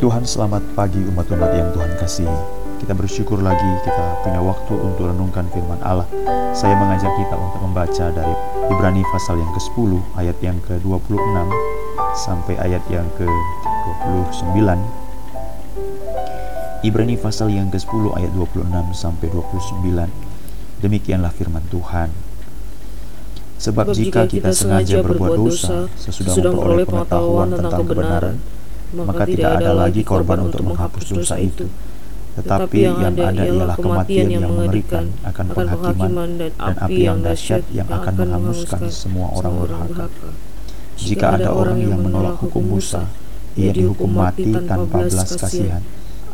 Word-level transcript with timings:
Puji 0.00 0.08
Tuhan, 0.16 0.24
selamat 0.24 0.64
pagi 0.72 0.96
umat-umat 1.12 1.52
yang 1.52 1.76
Tuhan 1.76 1.92
kasihi. 2.00 2.38
Kita 2.80 2.96
bersyukur 2.96 3.36
lagi 3.44 3.68
kita 3.84 4.24
punya 4.24 4.40
waktu 4.40 4.72
untuk 4.80 5.12
renungkan 5.12 5.44
firman 5.52 5.76
Allah. 5.84 6.08
Saya 6.56 6.72
mengajak 6.72 7.12
kita 7.20 7.36
untuk 7.36 7.60
membaca 7.60 8.08
dari 8.08 8.32
Ibrani 8.72 9.04
pasal 9.12 9.36
yang 9.36 9.52
ke-10 9.52 10.00
ayat 10.16 10.40
yang 10.40 10.56
ke-26 10.64 11.36
sampai 12.16 12.56
ayat 12.64 12.80
yang 12.88 13.04
ke-29. 13.20 14.56
Ibrani 16.80 17.20
pasal 17.20 17.52
yang 17.52 17.68
ke-10 17.68 18.04
ayat 18.16 18.32
26 18.32 18.72
sampai 18.96 19.28
29. 19.28 20.80
Demikianlah 20.80 21.28
firman 21.36 21.68
Tuhan. 21.68 22.08
Sebab 23.60 23.92
jika 23.92 24.24
kita 24.24 24.48
sengaja 24.56 25.04
berbuat 25.04 25.36
dosa 25.36 25.92
sesudah 25.92 26.56
memperoleh 26.56 26.88
pengetahuan 26.88 27.52
tentang 27.52 27.84
kebenaran, 27.84 28.40
maka 28.94 29.22
tidak 29.26 29.62
ada 29.62 29.72
lagi 29.74 30.02
korban 30.02 30.50
untuk 30.50 30.66
menghapus 30.66 31.04
dosa 31.14 31.38
itu. 31.38 31.66
Tetapi 32.30 32.78
yang 32.86 33.14
ada 33.18 33.42
ialah 33.42 33.76
kematian 33.76 34.28
yang 34.30 34.46
mengerikan 34.46 35.10
akan 35.26 35.46
penghakiman 35.50 36.30
dan 36.38 36.52
api 36.58 37.00
yang 37.04 37.18
dahsyat 37.20 37.66
yang 37.74 37.90
akan 37.90 38.14
menghanguskan 38.14 38.86
semua 38.88 39.34
orang 39.34 39.54
durhaka. 39.66 40.06
Jika 41.00 41.40
ada 41.40 41.50
orang 41.50 41.80
yang 41.80 41.98
menolak 41.98 42.38
hukum 42.38 42.76
Musa, 42.76 43.08
ia 43.58 43.74
dihukum 43.74 44.14
mati 44.14 44.52
tanpa 44.52 45.04
belas 45.04 45.34
kasihan 45.34 45.82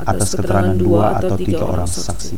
atas 0.04 0.36
keterangan 0.36 0.76
dua 0.76 1.16
atau 1.16 1.36
tiga 1.40 1.64
orang 1.64 1.88
saksi. 1.88 2.36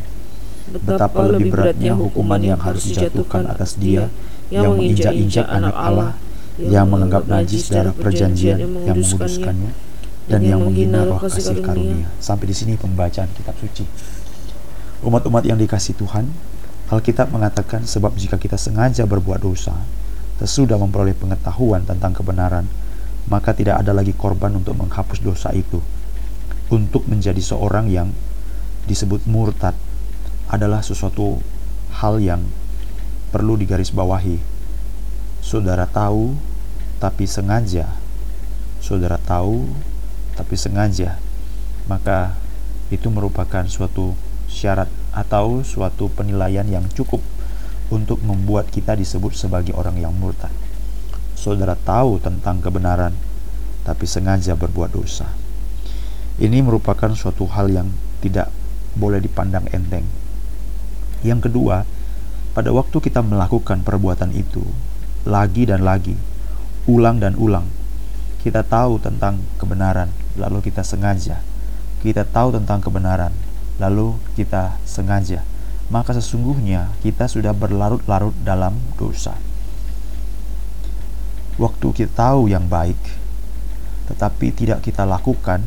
Betapa 0.68 1.26
lebih 1.32 1.50
beratnya 1.50 1.96
hukuman 1.96 2.38
yang 2.38 2.60
harus 2.60 2.86
dijatuhkan 2.92 3.48
atas 3.48 3.80
dia 3.80 4.12
yang 4.52 4.76
menginjak-injak 4.76 5.48
anak 5.48 5.74
Allah, 5.74 6.12
yang 6.60 6.86
menganggap 6.86 7.26
najis 7.26 7.72
darah 7.72 7.96
perjanjian 7.96 8.60
yang 8.86 8.96
menguduskannya, 9.00 9.72
dan 10.28 10.44
yang 10.44 10.60
menghina 10.60 11.08
roh 11.08 11.18
kasih 11.18 11.64
karunia. 11.64 12.06
Sampai 12.20 12.52
di 12.52 12.54
sini 12.54 12.76
pembacaan 12.76 13.32
kitab 13.32 13.56
suci. 13.56 13.88
Umat-umat 15.00 15.48
yang 15.48 15.56
dikasih 15.56 15.96
Tuhan, 15.96 16.28
Alkitab 16.88 17.32
mengatakan 17.32 17.88
sebab 17.88 18.12
jika 18.16 18.36
kita 18.36 18.60
sengaja 18.60 19.08
berbuat 19.08 19.40
dosa, 19.40 19.72
sesudah 20.40 20.76
memperoleh 20.76 21.16
pengetahuan 21.16 21.84
tentang 21.88 22.12
kebenaran, 22.12 22.68
maka 23.28 23.52
tidak 23.56 23.80
ada 23.80 23.96
lagi 23.96 24.12
korban 24.12 24.56
untuk 24.56 24.76
menghapus 24.76 25.20
dosa 25.24 25.52
itu. 25.56 25.80
Untuk 26.68 27.08
menjadi 27.08 27.40
seorang 27.40 27.88
yang 27.88 28.12
disebut 28.84 29.24
murtad 29.24 29.72
adalah 30.48 30.84
sesuatu 30.84 31.40
hal 32.00 32.20
yang 32.20 32.44
perlu 33.32 33.56
digarisbawahi. 33.60 34.40
Saudara 35.44 35.88
tahu, 35.88 36.36
tapi 37.00 37.24
sengaja. 37.28 37.88
Saudara 38.80 39.20
tahu, 39.20 39.68
tapi 40.38 40.54
sengaja, 40.54 41.18
maka 41.90 42.38
itu 42.94 43.10
merupakan 43.10 43.66
suatu 43.66 44.14
syarat 44.46 44.86
atau 45.10 45.66
suatu 45.66 46.06
penilaian 46.14 46.62
yang 46.62 46.86
cukup 46.94 47.18
untuk 47.90 48.22
membuat 48.22 48.70
kita 48.70 48.94
disebut 48.94 49.34
sebagai 49.34 49.74
orang 49.74 49.98
yang 49.98 50.14
murtad. 50.14 50.54
Saudara 51.34 51.74
tahu 51.74 52.22
tentang 52.22 52.62
kebenaran, 52.62 53.12
tapi 53.82 54.06
sengaja 54.06 54.54
berbuat 54.54 54.94
dosa. 54.94 55.26
Ini 56.38 56.62
merupakan 56.62 57.10
suatu 57.18 57.50
hal 57.50 57.74
yang 57.74 57.90
tidak 58.22 58.54
boleh 58.94 59.18
dipandang 59.18 59.66
enteng. 59.74 60.06
Yang 61.26 61.50
kedua, 61.50 61.82
pada 62.54 62.70
waktu 62.70 62.94
kita 63.02 63.26
melakukan 63.26 63.82
perbuatan 63.82 64.30
itu, 64.38 64.62
lagi 65.26 65.66
dan 65.66 65.82
lagi, 65.82 66.14
ulang 66.86 67.18
dan 67.18 67.34
ulang, 67.34 67.66
kita 68.38 68.62
tahu 68.62 69.02
tentang 69.02 69.42
kebenaran, 69.58 70.14
lalu 70.38 70.64
kita 70.64 70.86
sengaja. 70.86 71.42
Kita 71.98 72.22
tahu 72.22 72.54
tentang 72.54 72.78
kebenaran, 72.78 73.34
lalu 73.82 74.14
kita 74.38 74.78
sengaja. 74.86 75.42
Maka 75.90 76.14
sesungguhnya 76.14 76.94
kita 77.02 77.26
sudah 77.26 77.50
berlarut-larut 77.50 78.36
dalam 78.46 78.78
dosa. 78.94 79.34
Waktu 81.58 81.86
kita 81.90 82.12
tahu 82.14 82.46
yang 82.46 82.70
baik, 82.70 82.98
tetapi 84.06 84.54
tidak 84.54 84.86
kita 84.86 85.02
lakukan, 85.02 85.66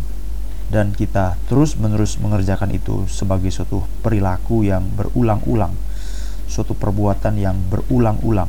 dan 0.72 0.96
kita 0.96 1.36
terus-menerus 1.52 2.16
mengerjakan 2.16 2.72
itu 2.72 3.04
sebagai 3.12 3.52
suatu 3.52 3.84
perilaku 4.00 4.64
yang 4.64 4.88
berulang-ulang, 4.96 5.76
suatu 6.48 6.72
perbuatan 6.72 7.36
yang 7.36 7.60
berulang-ulang. 7.68 8.48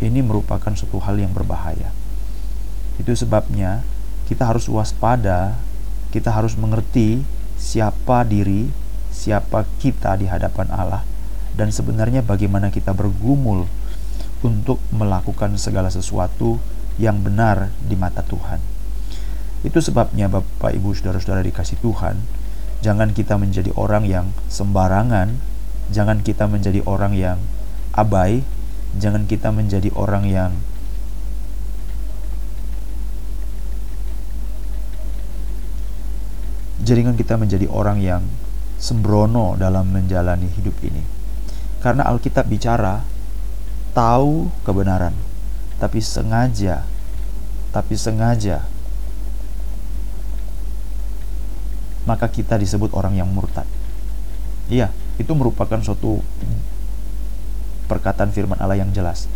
Ini 0.00 0.24
merupakan 0.24 0.72
suatu 0.72 0.96
hal 1.04 1.20
yang 1.20 1.36
berbahaya. 1.36 1.92
Itu 2.96 3.12
sebabnya 3.12 3.84
kita 4.32 4.48
harus 4.48 4.64
waspada, 4.72 5.60
kita 6.08 6.32
harus 6.32 6.56
mengerti 6.56 7.20
siapa 7.60 8.24
diri, 8.24 8.72
siapa 9.12 9.68
kita 9.76 10.16
di 10.16 10.24
hadapan 10.24 10.72
Allah, 10.72 11.04
dan 11.52 11.68
sebenarnya 11.68 12.24
bagaimana 12.24 12.72
kita 12.72 12.96
bergumul 12.96 13.68
untuk 14.40 14.80
melakukan 14.88 15.60
segala 15.60 15.92
sesuatu 15.92 16.56
yang 16.96 17.20
benar 17.20 17.76
di 17.84 17.92
mata 17.92 18.24
Tuhan. 18.24 18.56
Itu 19.68 19.84
sebabnya 19.84 20.32
Bapak 20.32 20.72
Ibu 20.80 20.96
Saudara-saudara 20.96 21.44
dikasih 21.44 21.76
Tuhan, 21.84 22.16
jangan 22.80 23.12
kita 23.12 23.36
menjadi 23.36 23.68
orang 23.76 24.08
yang 24.08 24.32
sembarangan, 24.48 25.36
jangan 25.92 26.24
kita 26.24 26.48
menjadi 26.48 26.80
orang 26.88 27.12
yang 27.12 27.36
abai, 27.92 28.40
jangan 28.96 29.28
kita 29.28 29.52
menjadi 29.52 29.92
orang 29.92 30.24
yang 30.24 30.56
jaringan 36.82 37.14
kita 37.14 37.38
menjadi 37.38 37.70
orang 37.70 38.02
yang 38.02 38.22
sembrono 38.76 39.54
dalam 39.54 39.88
menjalani 39.90 40.50
hidup 40.58 40.74
ini. 40.82 41.02
Karena 41.82 42.06
Alkitab 42.10 42.46
bicara 42.46 43.02
tahu 43.94 44.50
kebenaran, 44.66 45.14
tapi 45.78 46.02
sengaja, 46.02 46.86
tapi 47.70 47.94
sengaja 47.94 48.66
maka 52.02 52.26
kita 52.26 52.58
disebut 52.58 52.90
orang 52.98 53.14
yang 53.14 53.30
murtad. 53.30 53.66
Iya, 54.66 54.90
itu 55.18 55.30
merupakan 55.38 55.78
suatu 55.78 56.22
perkataan 57.86 58.34
firman 58.34 58.58
Allah 58.58 58.82
yang 58.82 58.90
jelas. 58.90 59.30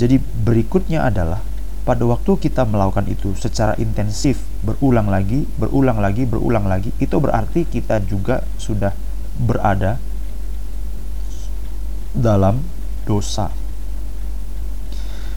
Jadi 0.00 0.18
berikutnya 0.18 1.04
adalah 1.04 1.44
pada 1.84 2.00
waktu 2.08 2.40
kita 2.40 2.64
melakukan 2.64 3.04
itu 3.12 3.36
secara 3.36 3.76
intensif 3.76 4.40
berulang 4.64 5.12
lagi, 5.12 5.44
berulang 5.60 6.00
lagi, 6.00 6.24
berulang 6.24 6.64
lagi, 6.64 6.90
itu 6.96 7.16
berarti 7.20 7.68
kita 7.68 8.00
juga 8.08 8.40
sudah 8.56 8.96
berada 9.36 10.00
dalam 12.16 12.64
dosa. 13.04 13.52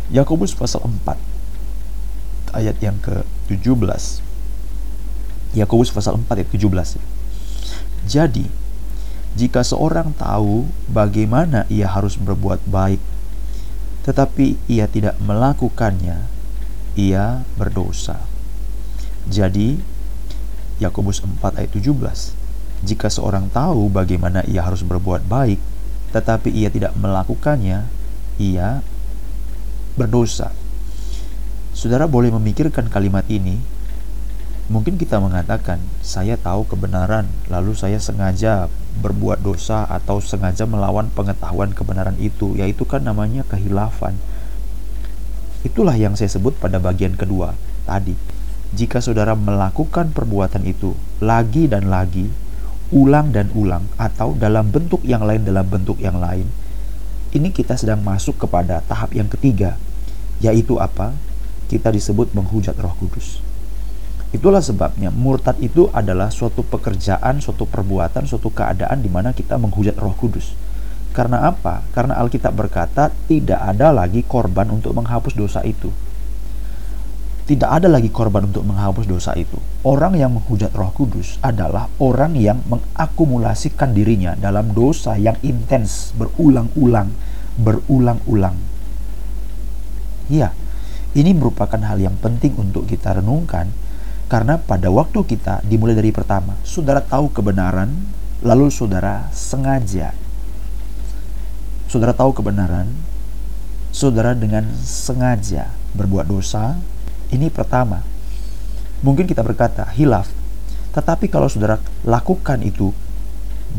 Yakobus 0.07 0.55
pasal 0.55 0.87
4 0.87 2.55
ayat 2.55 2.79
yang 2.79 2.95
ke-17. 3.03 4.23
Yakobus 5.51 5.91
pasal 5.91 6.15
4 6.15 6.31
ayat 6.31 6.49
17. 6.55 6.95
Jadi, 8.07 8.47
jika 9.35 9.67
seorang 9.67 10.15
tahu 10.15 10.71
bagaimana 10.87 11.67
ia 11.67 11.91
harus 11.91 12.15
berbuat 12.15 12.63
baik, 12.71 13.03
tetapi 14.07 14.55
ia 14.71 14.87
tidak 14.87 15.19
melakukannya, 15.19 16.36
ia 16.97 17.45
berdosa. 17.55 18.17
Jadi, 19.29 19.77
Yakobus 20.81 21.21
4 21.21 21.61
ayat 21.61 21.71
17. 21.71 22.33
Jika 22.81 23.07
seorang 23.09 23.53
tahu 23.53 23.89
bagaimana 23.89 24.41
ia 24.49 24.65
harus 24.65 24.81
berbuat 24.81 25.29
baik, 25.29 25.61
tetapi 26.11 26.49
ia 26.49 26.73
tidak 26.73 26.97
melakukannya, 26.97 27.85
ia 28.41 28.81
berdosa. 29.93 30.53
Saudara 31.77 32.09
boleh 32.09 32.33
memikirkan 32.33 32.89
kalimat 32.89 33.25
ini. 33.29 33.61
Mungkin 34.67 34.99
kita 34.99 35.21
mengatakan, 35.21 35.79
"Saya 36.03 36.35
tahu 36.35 36.67
kebenaran, 36.67 37.29
lalu 37.47 37.71
saya 37.77 38.01
sengaja 38.01 38.67
berbuat 38.99 39.39
dosa 39.39 39.87
atau 39.87 40.19
sengaja 40.19 40.67
melawan 40.67 41.07
pengetahuan 41.13 41.71
kebenaran 41.71 42.17
itu." 42.19 42.57
Yaitu 42.57 42.83
kan 42.83 43.05
namanya 43.05 43.47
kehilafan 43.47 44.19
Itulah 45.67 45.99
yang 45.99 46.15
saya 46.15 46.31
sebut 46.31 46.55
pada 46.55 46.79
bagian 46.79 47.19
kedua 47.19 47.51
tadi. 47.83 48.15
Jika 48.71 49.03
saudara 49.03 49.35
melakukan 49.35 50.15
perbuatan 50.15 50.63
itu 50.63 50.95
lagi 51.19 51.67
dan 51.67 51.91
lagi, 51.91 52.31
ulang 52.95 53.35
dan 53.35 53.51
ulang, 53.51 53.83
atau 53.99 54.31
dalam 54.31 54.71
bentuk 54.71 55.03
yang 55.03 55.27
lain 55.27 55.43
dalam 55.43 55.67
bentuk 55.67 55.99
yang 55.99 56.23
lain, 56.23 56.47
ini 57.35 57.51
kita 57.51 57.75
sedang 57.75 57.99
masuk 57.99 58.39
kepada 58.47 58.79
tahap 58.87 59.11
yang 59.11 59.27
ketiga, 59.27 59.75
yaitu 60.39 60.79
apa? 60.79 61.11
Kita 61.67 61.91
disebut 61.91 62.31
menghujat 62.31 62.79
Roh 62.79 62.95
Kudus. 62.95 63.43
Itulah 64.31 64.63
sebabnya 64.63 65.11
murtad 65.11 65.59
itu 65.59 65.91
adalah 65.91 66.31
suatu 66.31 66.63
pekerjaan, 66.63 67.43
suatu 67.43 67.67
perbuatan, 67.67 68.23
suatu 68.27 68.51
keadaan 68.51 69.03
di 69.03 69.11
mana 69.11 69.35
kita 69.35 69.59
menghujat 69.59 69.99
Roh 69.99 70.15
Kudus. 70.15 70.55
Karena 71.17 71.49
apa? 71.49 71.81
Karena 71.97 72.21
Alkitab 72.21 72.53
berkata 72.53 73.09
tidak 73.25 73.57
ada 73.57 73.89
lagi 73.89 74.21
korban 74.21 74.69
untuk 74.69 74.93
menghapus 74.93 75.33
dosa 75.33 75.65
itu. 75.65 75.89
tidak 77.47 77.79
ada 77.79 77.87
lagi 77.87 78.11
korban 78.11 78.43
untuk 78.43 78.67
menghapus 78.67 79.07
dosa 79.07 79.31
itu. 79.39 79.55
Orang 79.87 80.19
yang 80.19 80.35
menghujat 80.35 80.75
Roh 80.75 80.91
Kudus 80.91 81.39
adalah 81.39 81.87
orang 81.95 82.35
yang 82.35 82.59
mengakumulasikan 82.67 83.95
dirinya 83.95 84.35
dalam 84.35 84.75
dosa 84.75 85.15
yang 85.15 85.39
intens, 85.47 86.11
berulang-ulang, 86.19 87.07
berulang-ulang. 87.55 88.59
Iya, 90.27 90.51
ini 91.15 91.31
merupakan 91.31 91.79
hal 91.79 92.03
yang 92.03 92.19
penting 92.19 92.59
untuk 92.59 92.83
kita 92.83 93.15
renungkan 93.15 93.71
karena 94.27 94.59
pada 94.59 94.91
waktu 94.91 95.23
kita 95.23 95.63
dimulai 95.63 95.95
dari 95.95 96.11
pertama, 96.11 96.59
saudara 96.67 96.99
tahu 96.99 97.31
kebenaran, 97.31 97.95
lalu 98.43 98.67
saudara 98.67 99.31
sengaja. 99.31 100.11
Saudara 101.87 102.11
tahu 102.11 102.35
kebenaran, 102.35 102.91
saudara 103.95 104.35
dengan 104.35 104.67
sengaja 104.83 105.71
berbuat 105.95 106.27
dosa, 106.27 106.75
ini 107.31 107.47
pertama. 107.47 108.03
Mungkin 108.99 109.23
kita 109.23 109.39
berkata 109.39 109.87
hilaf, 109.95 110.27
tetapi 110.91 111.31
kalau 111.31 111.47
saudara 111.47 111.79
lakukan 112.03 112.59
itu 112.59 112.91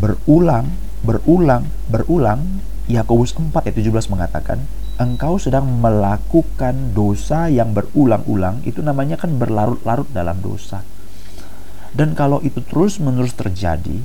berulang, 0.00 0.72
berulang, 1.04 1.68
berulang, 1.92 2.64
Yakobus 2.88 3.36
4 3.36 3.52
ayat 3.68 3.76
17 3.76 4.08
mengatakan, 4.08 4.64
engkau 4.96 5.36
sedang 5.36 5.68
melakukan 5.68 6.96
dosa 6.96 7.52
yang 7.52 7.76
berulang-ulang, 7.76 8.64
itu 8.64 8.80
namanya 8.80 9.20
kan 9.20 9.36
berlarut-larut 9.36 10.08
dalam 10.16 10.40
dosa. 10.40 10.80
Dan 11.92 12.16
kalau 12.16 12.40
itu 12.40 12.64
terus-menerus 12.64 13.36
terjadi 13.36 14.00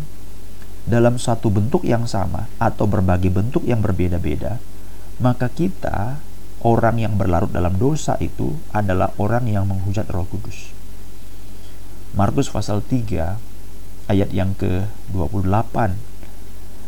dalam 0.84 1.16
satu 1.16 1.48
bentuk 1.48 1.88
yang 1.88 2.04
sama 2.04 2.52
atau 2.60 2.84
berbagai 2.84 3.32
bentuk 3.32 3.64
yang 3.64 3.80
berbeda-beda, 3.80 4.60
maka 5.24 5.48
kita 5.48 6.20
orang 6.64 7.00
yang 7.00 7.16
berlarut 7.16 7.52
dalam 7.52 7.76
dosa 7.80 8.20
itu 8.20 8.56
adalah 8.76 9.12
orang 9.20 9.48
yang 9.48 9.68
menghujat 9.68 10.08
Roh 10.12 10.28
Kudus. 10.28 10.72
Markus 12.14 12.52
pasal 12.52 12.86
3 12.86 14.12
ayat 14.12 14.30
yang 14.30 14.54
ke-28 14.60 15.76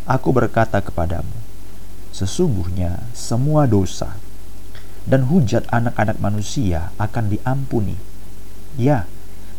Aku 0.05 0.29
berkata 0.29 0.85
kepadamu 0.85 1.33
sesungguhnya 2.15 3.11
semua 3.11 3.67
dosa 3.67 4.15
dan 5.03 5.27
hujat 5.27 5.67
anak-anak 5.67 6.17
manusia 6.21 6.95
akan 6.95 7.33
diampuni. 7.33 7.99
Ya, 8.79 9.09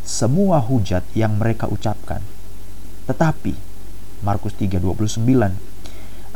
semua 0.06 0.62
hujat 0.62 1.04
yang 1.12 1.36
mereka 1.36 1.68
ucapkan. 1.68 2.22
Tetapi 3.10 3.65
Markus 4.24 4.56
3:29 4.56 5.20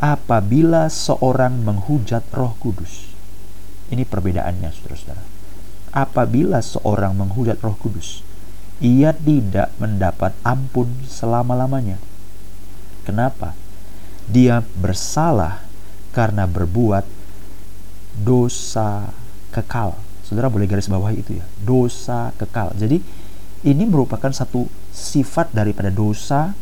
apabila 0.01 0.89
seorang 0.89 1.61
menghujat 1.61 2.25
Roh 2.33 2.57
Kudus 2.57 3.11
ini 3.91 4.07
perbedaannya, 4.07 4.71
saudara-saudara. 4.71 5.23
Apabila 5.91 6.63
seorang 6.63 7.11
menghujat 7.11 7.59
Roh 7.59 7.75
Kudus, 7.75 8.23
ia 8.79 9.11
tidak 9.11 9.75
mendapat 9.83 10.31
ampun 10.47 11.03
selama-lamanya. 11.03 11.99
Kenapa? 13.03 13.51
Dia 14.31 14.63
bersalah 14.79 15.59
karena 16.15 16.47
berbuat 16.47 17.03
dosa 18.15 19.11
kekal. 19.51 19.99
Saudara 20.23 20.47
boleh 20.47 20.71
garis 20.71 20.87
bawah 20.87 21.11
itu 21.11 21.43
ya, 21.43 21.45
dosa 21.59 22.31
kekal. 22.39 22.71
Jadi 22.79 23.03
ini 23.67 23.83
merupakan 23.83 24.31
satu 24.31 24.71
sifat 24.95 25.51
daripada 25.51 25.91
dosa 25.91 26.55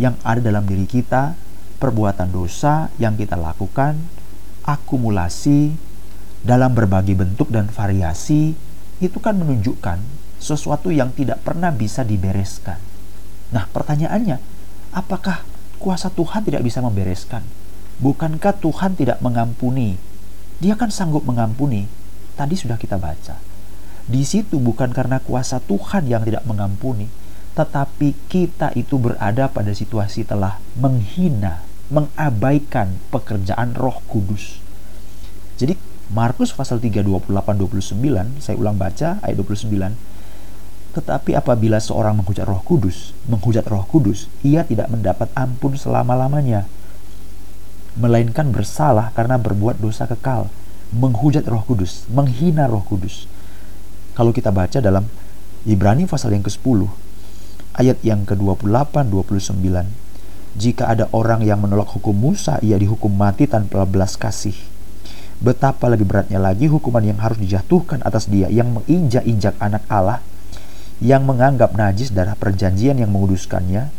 yang 0.00 0.16
ada 0.24 0.40
dalam 0.40 0.64
diri 0.64 0.88
kita, 0.88 1.36
perbuatan 1.82 2.30
dosa 2.30 2.88
yang 2.96 3.18
kita 3.18 3.36
lakukan, 3.36 3.98
akumulasi 4.62 5.74
dalam 6.42 6.74
berbagai 6.74 7.14
bentuk 7.14 7.50
dan 7.50 7.70
variasi 7.70 8.54
itu 9.02 9.18
kan 9.18 9.34
menunjukkan 9.38 9.98
sesuatu 10.42 10.90
yang 10.90 11.14
tidak 11.14 11.42
pernah 11.42 11.70
bisa 11.70 12.02
dibereskan. 12.02 12.78
Nah, 13.54 13.66
pertanyaannya, 13.70 14.38
apakah 14.94 15.46
kuasa 15.78 16.10
Tuhan 16.10 16.46
tidak 16.46 16.62
bisa 16.66 16.82
membereskan? 16.82 17.42
Bukankah 18.02 18.58
Tuhan 18.58 18.98
tidak 18.98 19.22
mengampuni? 19.22 19.98
Dia 20.58 20.74
kan 20.74 20.90
sanggup 20.90 21.22
mengampuni. 21.26 21.86
Tadi 22.34 22.54
sudah 22.58 22.78
kita 22.78 22.98
baca. 22.98 23.38
Di 24.02 24.22
situ 24.26 24.58
bukan 24.58 24.90
karena 24.90 25.22
kuasa 25.22 25.62
Tuhan 25.62 26.10
yang 26.10 26.26
tidak 26.26 26.42
mengampuni, 26.42 27.06
tetapi 27.52 28.16
kita 28.32 28.72
itu 28.72 28.96
berada 28.96 29.48
pada 29.52 29.76
situasi 29.76 30.24
telah 30.24 30.56
menghina, 30.72 31.60
mengabaikan 31.92 32.96
pekerjaan 33.12 33.76
Roh 33.76 34.00
Kudus. 34.08 34.56
Jadi 35.60 35.76
Markus 36.12 36.52
pasal 36.52 36.80
3 36.80 37.00
28 37.00 37.32
29 37.32 38.44
saya 38.44 38.56
ulang 38.60 38.76
baca 38.76 39.16
ayat 39.24 39.36
29 39.40 39.96
tetapi 40.92 41.32
apabila 41.32 41.80
seorang 41.80 42.20
menghujat 42.20 42.44
Roh 42.44 42.60
Kudus 42.60 43.16
menghujat 43.24 43.64
Roh 43.64 43.88
Kudus 43.88 44.28
ia 44.44 44.60
tidak 44.60 44.92
mendapat 44.92 45.32
ampun 45.32 45.72
selama-lamanya. 45.76 46.68
Melainkan 47.96 48.52
bersalah 48.52 49.12
karena 49.12 49.36
berbuat 49.40 49.80
dosa 49.80 50.04
kekal 50.04 50.52
menghujat 50.92 51.48
Roh 51.48 51.64
Kudus 51.64 52.04
menghina 52.12 52.68
Roh 52.68 52.84
Kudus. 52.84 53.24
Kalau 54.12 54.36
kita 54.36 54.52
baca 54.52 54.84
dalam 54.84 55.08
Ibrani 55.64 56.04
pasal 56.04 56.36
yang 56.36 56.44
ke-10 56.44 56.92
ayat 57.76 58.00
yang 58.04 58.28
ke-28 58.28 59.08
29 59.08 59.56
jika 60.52 60.84
ada 60.84 61.08
orang 61.16 61.40
yang 61.40 61.60
menolak 61.60 61.88
hukum 61.92 62.12
Musa 62.12 62.60
ia 62.60 62.76
dihukum 62.76 63.12
mati 63.12 63.48
tanpa 63.48 63.88
belas 63.88 64.20
kasih 64.20 64.72
betapa 65.42 65.90
lebih 65.90 66.06
beratnya 66.06 66.38
lagi 66.38 66.70
hukuman 66.70 67.02
yang 67.02 67.18
harus 67.18 67.36
dijatuhkan 67.42 67.98
atas 68.06 68.30
dia 68.30 68.46
yang 68.46 68.78
menginjak-injak 68.78 69.58
anak 69.58 69.82
Allah, 69.90 70.22
yang 71.02 71.26
menganggap 71.26 71.74
najis 71.74 72.14
darah 72.14 72.38
perjanjian 72.38 73.02
yang 73.02 73.10
menguduskannya, 73.10 73.90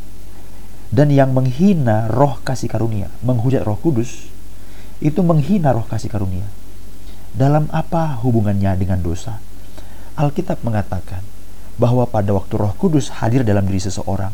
dan 0.95 1.07
yang 1.11 1.35
menghina 1.35 2.07
roh 2.07 2.39
kasih 2.47 2.71
karunia, 2.71 3.11
menghujat 3.19 3.67
roh 3.67 3.75
kudus, 3.75 4.31
itu 5.03 5.19
menghina 5.19 5.75
roh 5.75 5.83
kasih 5.83 6.07
karunia. 6.07 6.47
Dalam 7.35 7.67
apa 7.75 8.23
hubungannya 8.23 8.79
dengan 8.79 9.03
dosa? 9.03 9.43
Alkitab 10.15 10.63
mengatakan 10.63 11.25
bahwa 11.79 12.05
pada 12.05 12.33
waktu 12.33 12.53
roh 12.57 12.73
kudus 12.77 13.09
hadir 13.23 13.41
dalam 13.41 13.65
diri 13.65 13.81
seseorang, 13.81 14.33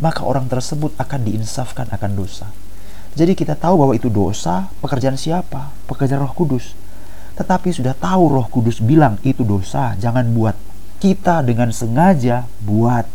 maka 0.00 0.24
orang 0.24 0.48
tersebut 0.48 0.94
akan 0.96 1.20
diinsafkan 1.26 1.88
akan 1.92 2.12
dosa 2.16 2.48
jadi 3.18 3.34
kita 3.34 3.58
tahu 3.58 3.82
bahwa 3.82 3.94
itu 3.98 4.06
dosa, 4.06 4.70
pekerjaan 4.78 5.18
siapa? 5.18 5.74
Pekerjaan 5.90 6.22
Roh 6.22 6.30
Kudus. 6.30 6.78
Tetapi 7.34 7.74
sudah 7.74 7.90
tahu 7.98 8.30
Roh 8.30 8.46
Kudus 8.46 8.78
bilang 8.78 9.18
itu 9.26 9.42
dosa, 9.42 9.98
jangan 9.98 10.22
buat. 10.30 10.54
Kita 11.02 11.42
dengan 11.42 11.74
sengaja 11.74 12.46
buat. 12.62 13.10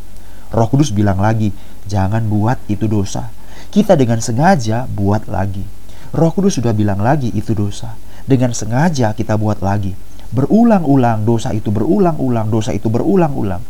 Roh 0.52 0.68
Kudus 0.68 0.92
bilang 0.92 1.24
lagi, 1.24 1.56
jangan 1.88 2.28
buat 2.28 2.60
itu 2.68 2.84
dosa. 2.84 3.32
Kita 3.72 3.96
dengan 3.96 4.20
sengaja 4.20 4.92
buat 4.92 5.24
lagi. 5.32 5.64
Roh 6.12 6.32
Kudus 6.36 6.60
sudah 6.60 6.76
bilang 6.76 7.00
lagi 7.00 7.32
itu 7.32 7.56
dosa. 7.56 7.96
Dengan 8.28 8.52
sengaja 8.52 9.16
kita 9.16 9.40
buat 9.40 9.64
lagi. 9.64 9.96
Berulang-ulang 10.34 11.24
dosa 11.24 11.54
itu 11.54 11.70
berulang-ulang, 11.70 12.50
dosa 12.50 12.74
itu 12.74 12.90
berulang-ulang. 12.90 13.62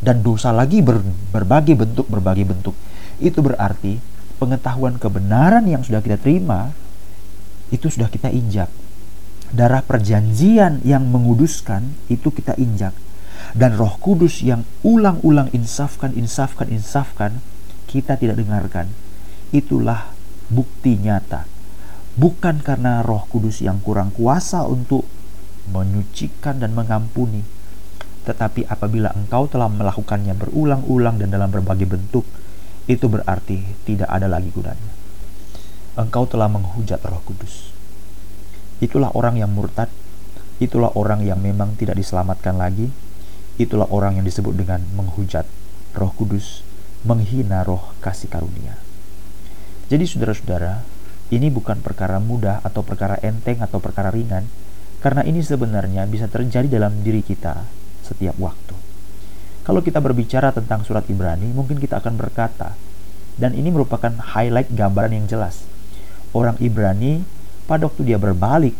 Dan 0.00 0.24
dosa 0.24 0.54
lagi 0.54 0.80
ber, 0.80 1.04
berbagai 1.32 1.76
bentuk, 1.76 2.06
berbagai 2.08 2.48
bentuk. 2.48 2.74
Itu 3.20 3.44
berarti 3.44 4.00
pengetahuan 4.38 4.96
kebenaran 4.96 5.66
yang 5.66 5.82
sudah 5.82 6.00
kita 6.00 6.16
terima 6.16 6.70
itu 7.68 7.92
sudah 7.92 8.08
kita 8.08 8.32
injak. 8.32 8.70
Darah 9.52 9.80
perjanjian 9.84 10.84
yang 10.84 11.08
menguduskan 11.08 11.96
itu 12.08 12.32
kita 12.32 12.56
injak. 12.56 12.92
Dan 13.56 13.76
roh 13.76 13.96
kudus 14.00 14.44
yang 14.44 14.66
ulang-ulang 14.84 15.48
insafkan, 15.56 16.12
insafkan, 16.12 16.68
insafkan, 16.68 17.40
kita 17.88 18.18
tidak 18.20 18.36
dengarkan. 18.40 18.92
Itulah 19.54 20.12
bukti 20.52 21.00
nyata. 21.00 21.48
Bukan 22.18 22.60
karena 22.60 23.00
roh 23.00 23.24
kudus 23.30 23.62
yang 23.64 23.80
kurang 23.80 24.12
kuasa 24.12 24.66
untuk 24.66 25.06
menyucikan 25.68 26.58
dan 26.58 26.72
mengampuni. 26.72 27.44
Tetapi 28.24 28.68
apabila 28.68 29.12
engkau 29.16 29.48
telah 29.48 29.68
melakukannya 29.72 30.36
berulang-ulang 30.36 31.16
dan 31.16 31.32
dalam 31.32 31.48
berbagai 31.48 31.88
bentuk, 31.88 32.24
itu 32.88 33.04
berarti 33.08 33.64
tidak 33.84 34.08
ada 34.08 34.28
lagi 34.28 34.48
gunanya. 34.52 34.92
Engkau 35.96 36.24
telah 36.24 36.48
menghujat 36.48 37.00
Roh 37.04 37.20
Kudus. 37.24 37.72
Itulah 38.78 39.12
orang 39.12 39.36
yang 39.36 39.50
murtad, 39.50 39.90
itulah 40.62 40.94
orang 40.94 41.24
yang 41.26 41.42
memang 41.42 41.74
tidak 41.74 41.98
diselamatkan 41.98 42.54
lagi, 42.54 42.88
itulah 43.58 43.90
orang 43.90 44.22
yang 44.22 44.24
disebut 44.24 44.54
dengan 44.54 44.84
menghujat 44.94 45.44
Roh 45.98 46.12
Kudus, 46.14 46.62
menghina 47.02 47.66
roh 47.66 47.94
kasih 47.98 48.30
karunia. 48.30 48.78
Jadi 49.88 50.04
saudara-saudara, 50.04 50.84
ini 51.34 51.48
bukan 51.52 51.80
perkara 51.80 52.20
mudah 52.22 52.60
atau 52.64 52.80
perkara 52.80 53.20
enteng 53.20 53.60
atau 53.60 53.80
perkara 53.80 54.08
ringan, 54.08 54.46
karena 54.98 55.22
ini 55.22 55.42
sebenarnya 55.42 56.06
bisa 56.10 56.26
terjadi 56.26 56.66
dalam 56.66 57.02
diri 57.06 57.22
kita 57.22 57.62
setiap 58.02 58.34
waktu. 58.42 58.74
Kalau 59.62 59.84
kita 59.84 60.00
berbicara 60.00 60.50
tentang 60.50 60.80
surat 60.82 61.04
Ibrani, 61.06 61.52
mungkin 61.52 61.76
kita 61.76 62.00
akan 62.00 62.16
berkata, 62.16 62.72
dan 63.36 63.54
ini 63.54 63.68
merupakan 63.70 64.10
highlight 64.10 64.72
gambaran 64.72 65.12
yang 65.12 65.26
jelas. 65.28 65.68
Orang 66.32 66.58
Ibrani 66.58 67.22
pada 67.68 67.84
waktu 67.84 68.08
dia 68.08 68.18
berbalik 68.18 68.74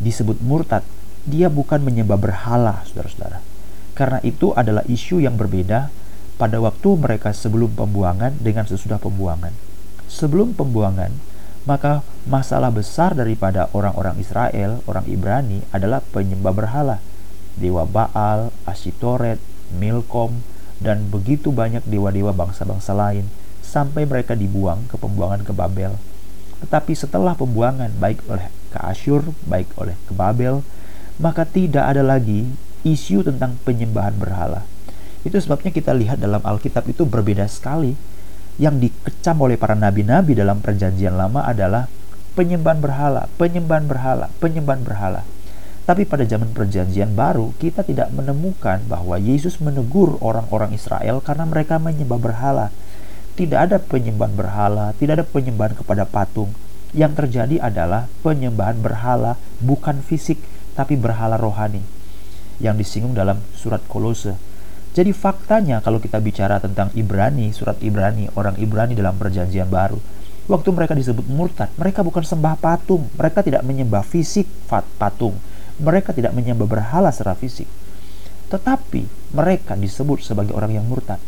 disebut 0.00 0.40
murtad, 0.40 0.82
dia 1.28 1.52
bukan 1.52 1.84
menyembah 1.84 2.16
berhala, 2.16 2.80
saudara-saudara. 2.88 3.44
Karena 3.92 4.18
itu 4.24 4.56
adalah 4.56 4.80
isu 4.88 5.20
yang 5.20 5.36
berbeda 5.36 5.92
pada 6.40 6.56
waktu 6.56 6.88
mereka 6.96 7.36
sebelum 7.36 7.76
pembuangan 7.76 8.32
dengan 8.40 8.64
sesudah 8.64 8.96
pembuangan. 8.96 9.52
Sebelum 10.08 10.56
pembuangan, 10.56 11.12
maka 11.68 12.00
masalah 12.24 12.72
besar 12.72 13.12
daripada 13.12 13.68
orang-orang 13.76 14.16
Israel, 14.16 14.80
orang 14.88 15.04
Ibrani 15.04 15.60
adalah 15.74 16.00
penyembah 16.00 16.54
berhala. 16.56 16.98
Dewa 17.60 17.84
Baal, 17.84 18.54
Ashitoret, 18.64 19.36
Milkom, 19.76 20.40
dan 20.80 21.12
begitu 21.12 21.52
banyak 21.52 21.84
dewa-dewa 21.84 22.32
bangsa-bangsa 22.32 22.96
lain 22.96 23.28
sampai 23.60 24.08
mereka 24.08 24.32
dibuang 24.32 24.88
ke 24.88 24.96
pembuangan 24.96 25.44
ke 25.44 25.52
Babel. 25.52 25.94
Tetapi 26.64 26.92
setelah 26.96 27.36
pembuangan 27.36 27.92
baik 28.00 28.24
oleh 28.28 28.48
ke 28.72 28.78
Asyur, 28.80 29.36
baik 29.44 29.68
oleh 29.76 29.94
ke 30.08 30.12
Babel, 30.16 30.64
maka 31.20 31.44
tidak 31.44 31.84
ada 31.84 32.00
lagi 32.00 32.48
isu 32.82 33.20
tentang 33.20 33.60
penyembahan 33.62 34.16
berhala. 34.16 34.64
Itu 35.20 35.36
sebabnya 35.36 35.68
kita 35.68 35.92
lihat 35.92 36.16
dalam 36.16 36.40
Alkitab 36.40 36.88
itu 36.88 37.04
berbeda 37.04 37.44
sekali. 37.44 37.92
Yang 38.60 38.92
dikecam 38.92 39.40
oleh 39.40 39.56
para 39.56 39.72
nabi-nabi 39.72 40.36
dalam 40.36 40.60
perjanjian 40.60 41.16
lama 41.16 41.48
adalah 41.48 41.88
penyembahan 42.36 42.76
berhala, 42.84 43.32
penyembahan 43.40 43.88
berhala, 43.88 44.28
penyembahan 44.36 44.84
berhala. 44.84 45.24
Tapi 45.88 46.04
pada 46.04 46.28
zaman 46.28 46.52
perjanjian 46.52 47.16
baru, 47.16 47.56
kita 47.56 47.80
tidak 47.88 48.12
menemukan 48.12 48.84
bahwa 48.84 49.16
Yesus 49.16 49.64
menegur 49.64 50.20
orang-orang 50.20 50.76
Israel 50.76 51.24
karena 51.24 51.48
mereka 51.48 51.80
menyembah 51.80 52.20
berhala. 52.20 52.68
Tidak 53.32 53.56
ada 53.56 53.80
penyembahan 53.80 54.36
berhala, 54.36 54.92
tidak 55.00 55.24
ada 55.24 55.24
penyembahan 55.24 55.72
kepada 55.72 56.04
patung. 56.04 56.52
Yang 56.92 57.24
terjadi 57.24 57.64
adalah 57.64 58.12
penyembahan 58.20 58.76
berhala 58.76 59.40
bukan 59.64 60.04
fisik, 60.04 60.36
tapi 60.76 61.00
berhala 61.00 61.40
rohani. 61.40 61.80
Yang 62.60 62.84
disinggung 62.84 63.16
dalam 63.16 63.40
surat 63.56 63.80
Kolose 63.88 64.49
jadi 64.90 65.14
faktanya 65.14 65.78
kalau 65.78 66.02
kita 66.02 66.18
bicara 66.18 66.58
tentang 66.58 66.90
Ibrani, 66.98 67.54
surat 67.54 67.78
Ibrani, 67.78 68.26
orang 68.34 68.58
Ibrani 68.58 68.98
dalam 68.98 69.14
perjanjian 69.14 69.70
baru, 69.70 69.98
waktu 70.50 70.68
mereka 70.74 70.98
disebut 70.98 71.30
murtad, 71.30 71.70
mereka 71.78 72.02
bukan 72.02 72.26
sembah 72.26 72.58
patung, 72.58 73.06
mereka 73.14 73.46
tidak 73.46 73.62
menyembah 73.62 74.02
fisik 74.02 74.50
patung, 74.98 75.38
mereka 75.78 76.10
tidak 76.10 76.34
menyembah 76.34 76.66
berhala 76.66 77.14
secara 77.14 77.38
fisik. 77.38 77.70
Tetapi 78.50 79.30
mereka 79.30 79.78
disebut 79.78 80.26
sebagai 80.26 80.58
orang 80.58 80.74
yang 80.74 80.86
murtad 80.90 81.22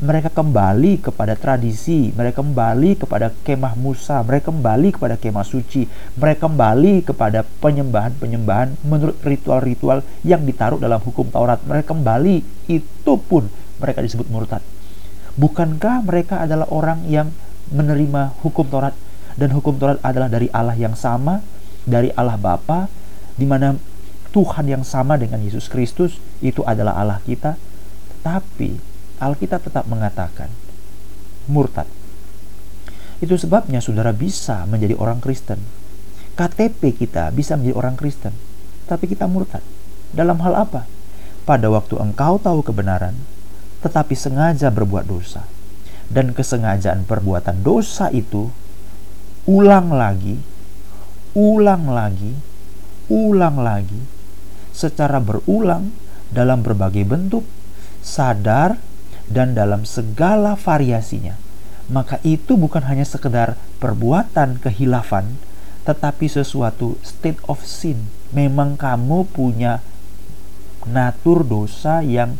mereka 0.00 0.32
kembali 0.32 1.04
kepada 1.04 1.36
tradisi, 1.36 2.14
mereka 2.16 2.40
kembali 2.40 2.96
kepada 2.96 3.28
kemah 3.44 3.76
Musa, 3.76 4.24
mereka 4.24 4.48
kembali 4.48 4.88
kepada 4.96 5.20
kemah 5.20 5.44
suci, 5.44 5.84
mereka 6.16 6.48
kembali 6.48 7.04
kepada 7.04 7.44
penyembahan-penyembahan 7.60 8.80
menurut 8.88 9.18
ritual-ritual 9.20 10.00
yang 10.24 10.46
ditaruh 10.48 10.80
dalam 10.80 11.02
hukum 11.02 11.28
Taurat. 11.28 11.60
Mereka 11.66 11.92
kembali, 11.92 12.36
itu 12.72 13.14
pun 13.28 13.52
mereka 13.82 14.00
disebut 14.00 14.30
murtad. 14.32 14.64
Bukankah 15.36 16.04
mereka 16.04 16.44
adalah 16.44 16.68
orang 16.72 17.04
yang 17.08 17.32
menerima 17.72 18.36
hukum 18.44 18.68
Taurat 18.68 18.96
dan 19.36 19.52
hukum 19.52 19.76
Taurat 19.80 19.98
adalah 20.04 20.28
dari 20.28 20.48
Allah 20.52 20.76
yang 20.76 20.92
sama, 20.92 21.40
dari 21.88 22.12
Allah 22.14 22.36
Bapa, 22.36 22.88
di 23.36 23.48
mana 23.48 23.76
Tuhan 24.32 24.64
yang 24.68 24.84
sama 24.84 25.20
dengan 25.20 25.40
Yesus 25.40 25.68
Kristus 25.68 26.16
itu 26.40 26.64
adalah 26.64 26.96
Allah 26.96 27.20
kita. 27.24 27.56
Tapi 28.22 28.91
Alkitab 29.22 29.62
tetap 29.62 29.86
mengatakan 29.86 30.50
murtad. 31.46 31.86
Itu 33.22 33.38
sebabnya 33.38 33.78
saudara 33.78 34.10
bisa 34.10 34.66
menjadi 34.66 34.98
orang 34.98 35.22
Kristen. 35.22 35.62
KTP 36.34 36.96
kita 36.96 37.30
bisa 37.30 37.54
menjadi 37.54 37.76
orang 37.78 37.94
Kristen, 37.94 38.34
tapi 38.90 39.06
kita 39.06 39.30
murtad. 39.30 39.62
Dalam 40.10 40.42
hal 40.42 40.58
apa? 40.58 40.90
Pada 41.46 41.70
waktu 41.70 42.02
engkau 42.02 42.42
tahu 42.42 42.66
kebenaran, 42.66 43.14
tetapi 43.84 44.18
sengaja 44.18 44.74
berbuat 44.74 45.06
dosa. 45.06 45.46
Dan 46.12 46.34
kesengajaan 46.34 47.08
perbuatan 47.08 47.62
dosa 47.64 48.10
itu 48.10 48.50
ulang 49.46 49.94
lagi, 49.94 50.36
ulang 51.32 51.88
lagi, 51.88 52.32
ulang 53.08 53.56
lagi, 53.62 54.02
secara 54.72 55.20
berulang 55.20 55.92
dalam 56.32 56.64
berbagai 56.64 57.04
bentuk, 57.04 57.44
sadar 58.00 58.80
dan 59.32 59.56
dalam 59.56 59.88
segala 59.88 60.54
variasinya. 60.54 61.40
Maka 61.90 62.22
itu 62.22 62.54
bukan 62.54 62.86
hanya 62.86 63.02
sekedar 63.02 63.58
perbuatan 63.82 64.62
kehilafan, 64.62 65.40
tetapi 65.82 66.30
sesuatu 66.30 67.00
state 67.02 67.42
of 67.50 67.64
sin. 67.66 68.12
Memang 68.30 68.78
kamu 68.78 69.28
punya 69.28 69.82
natur 70.86 71.42
dosa 71.42 72.00
yang 72.00 72.38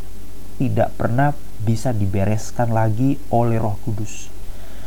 tidak 0.57 0.95
pernah 0.95 1.35
bisa 1.63 1.91
dibereskan 1.91 2.71
lagi 2.71 3.19
oleh 3.35 3.59
Roh 3.59 3.77
Kudus. 3.83 4.31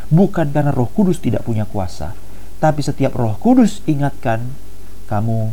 Bukan 0.07 0.55
karena 0.55 0.71
Roh 0.71 0.87
Kudus 0.87 1.19
tidak 1.19 1.43
punya 1.43 1.67
kuasa, 1.67 2.15
tapi 2.63 2.79
setiap 2.79 3.11
Roh 3.19 3.35
Kudus 3.35 3.83
ingatkan, 3.83 4.55
kamu 5.11 5.51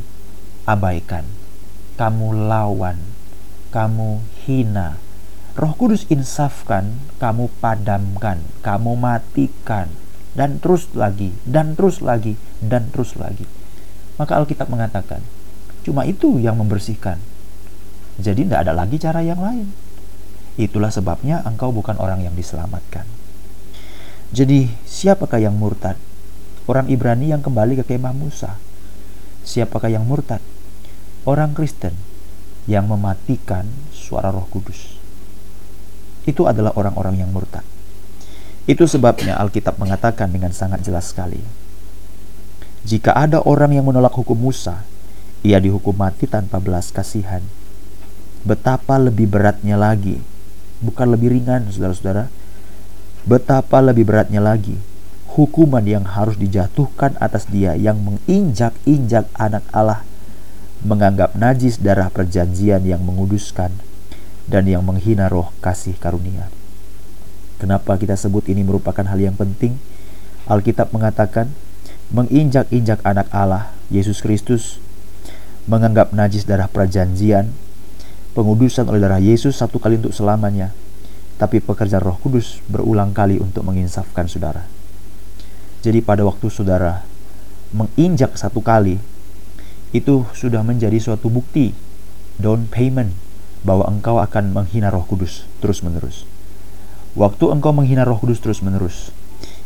abaikan, 0.65 1.27
kamu 1.99 2.47
lawan, 2.47 3.03
kamu 3.75 4.23
hina, 4.47 5.02
Roh 5.53 5.77
Kudus 5.77 6.09
insafkan, 6.09 6.97
kamu 7.21 7.53
padamkan, 7.61 8.41
kamu 8.65 8.97
matikan, 8.97 9.93
dan 10.33 10.57
terus 10.65 10.89
lagi, 10.97 11.37
dan 11.45 11.77
terus 11.77 12.01
lagi, 12.01 12.41
dan 12.65 12.89
terus 12.89 13.21
lagi. 13.21 13.45
Maka 14.17 14.41
Alkitab 14.41 14.73
mengatakan, 14.73 15.21
cuma 15.85 16.09
itu 16.09 16.41
yang 16.41 16.57
membersihkan. 16.57 17.21
Jadi 18.17 18.49
tidak 18.49 18.65
ada 18.65 18.73
lagi 18.73 18.97
cara 18.97 19.21
yang 19.21 19.45
lain. 19.45 19.69
Itulah 20.57 20.89
sebabnya 20.89 21.45
engkau 21.45 21.69
bukan 21.69 22.01
orang 22.01 22.25
yang 22.25 22.33
diselamatkan. 22.33 23.05
Jadi, 24.33 24.73
siapakah 24.89 25.37
yang 25.37 25.53
murtad? 25.53 26.01
Orang 26.65 26.89
Ibrani 26.89 27.29
yang 27.29 27.45
kembali 27.45 27.77
ke 27.77 27.85
kemah 27.85 28.17
Musa. 28.17 28.57
Siapakah 29.45 29.93
yang 29.93 30.09
murtad? 30.09 30.41
Orang 31.29 31.53
Kristen 31.53 31.93
yang 32.65 32.89
mematikan 32.89 33.69
suara 33.93 34.33
Roh 34.33 34.49
Kudus 34.49 35.02
itu 36.29 36.47
adalah 36.47 36.75
orang-orang 36.79 37.23
yang 37.23 37.31
murtad. 37.31 37.65
Itu 38.69 38.87
sebabnya 38.87 39.39
Alkitab 39.43 39.79
mengatakan 39.83 40.31
dengan 40.31 40.55
sangat 40.55 40.87
jelas 40.87 41.11
sekali. 41.11 41.43
Jika 42.87 43.15
ada 43.15 43.43
orang 43.43 43.75
yang 43.75 43.87
menolak 43.87 44.15
hukum 44.15 44.39
Musa, 44.39 44.87
ia 45.43 45.59
dihukum 45.59 45.95
mati 45.95 46.31
tanpa 46.31 46.63
belas 46.63 46.95
kasihan. 46.95 47.43
Betapa 48.43 48.99
lebih 48.99 49.31
beratnya 49.31 49.79
lagi, 49.79 50.19
bukan 50.83 51.15
lebih 51.15 51.35
ringan, 51.35 51.71
saudara-saudara. 51.71 52.31
Betapa 53.23 53.79
lebih 53.79 54.07
beratnya 54.07 54.43
lagi 54.43 54.75
hukuman 55.33 55.81
yang 55.85 56.05
harus 56.05 56.37
dijatuhkan 56.37 57.17
atas 57.17 57.49
dia 57.49 57.73
yang 57.73 57.97
menginjak-injak 58.05 59.25
anak 59.33 59.65
Allah, 59.73 60.05
menganggap 60.85 61.33
najis 61.33 61.81
darah 61.81 62.13
perjanjian 62.13 62.85
yang 62.85 63.01
menguduskan, 63.01 63.73
dan 64.47 64.67
yang 64.67 64.83
menghina 64.83 65.31
roh 65.31 65.51
kasih 65.63 65.95
karunia. 65.99 66.51
Kenapa 67.63 67.95
kita 67.95 68.19
sebut 68.19 68.51
ini 68.51 68.67
merupakan 68.67 69.07
hal 69.07 69.19
yang 69.19 69.39
penting? 69.39 69.79
Alkitab 70.51 70.91
mengatakan, 70.91 71.47
menginjak-injak 72.11 72.99
anak 73.07 73.31
Allah, 73.31 73.71
Yesus 73.87 74.19
Kristus, 74.19 74.83
menganggap 75.71 76.11
najis 76.11 76.43
darah 76.43 76.67
perjanjian, 76.67 77.55
pengudusan 78.35 78.91
oleh 78.91 78.99
darah 78.99 79.23
Yesus 79.23 79.63
satu 79.63 79.79
kali 79.79 80.03
untuk 80.03 80.11
selamanya, 80.11 80.75
tapi 81.39 81.63
pekerjaan 81.63 82.03
roh 82.03 82.19
kudus 82.19 82.59
berulang 82.67 83.15
kali 83.15 83.39
untuk 83.39 83.63
menginsafkan 83.63 84.27
saudara. 84.27 84.67
Jadi 85.83 86.03
pada 86.03 86.27
waktu 86.27 86.47
saudara 86.51 87.07
menginjak 87.71 88.35
satu 88.35 88.59
kali, 88.59 88.99
itu 89.93 90.27
sudah 90.35 90.67
menjadi 90.67 90.99
suatu 90.99 91.31
bukti, 91.31 91.71
down 92.43 92.67
payment, 92.67 93.15
bahwa 93.63 93.87
engkau 93.87 94.19
akan 94.19 94.51
menghina 94.51 94.91
Roh 94.91 95.07
Kudus 95.07 95.47
terus-menerus. 95.63 96.27
Waktu 97.15 97.55
engkau 97.55 97.71
menghina 97.71 98.03
Roh 98.03 98.19
Kudus 98.19 98.43
terus-menerus, 98.43 99.15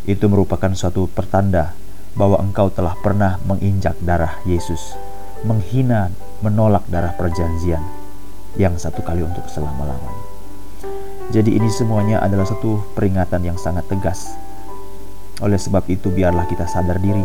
itu 0.06 0.24
merupakan 0.30 0.70
suatu 0.76 1.08
pertanda 1.10 1.72
bahwa 2.16 2.40
engkau 2.40 2.72
telah 2.72 2.96
pernah 3.00 3.36
menginjak 3.44 3.96
darah 4.00 4.40
Yesus, 4.48 4.96
menghina, 5.44 6.12
menolak 6.40 6.84
darah 6.88 7.12
perjanjian 7.16 7.80
yang 8.56 8.76
satu 8.80 9.04
kali 9.04 9.20
untuk 9.20 9.44
selama-lamanya. 9.48 10.24
Jadi 11.28 11.58
ini 11.58 11.68
semuanya 11.68 12.22
adalah 12.22 12.46
satu 12.48 12.86
peringatan 12.94 13.42
yang 13.44 13.58
sangat 13.60 13.84
tegas. 13.90 14.32
Oleh 15.42 15.60
sebab 15.60 15.84
itu 15.90 16.08
biarlah 16.08 16.48
kita 16.48 16.64
sadar 16.64 16.96
diri. 17.02 17.24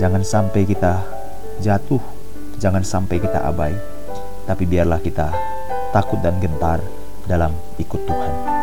Jangan 0.00 0.24
sampai 0.26 0.66
kita 0.66 1.04
jatuh, 1.62 2.02
jangan 2.58 2.82
sampai 2.82 3.22
kita 3.22 3.44
abai. 3.46 3.76
Tapi 4.48 4.64
biarlah 4.64 4.98
kita 5.04 5.57
takut 5.94 6.20
dan 6.20 6.36
gentar 6.42 6.80
dalam 7.24 7.52
ikut 7.80 8.00
Tuhan. 8.04 8.57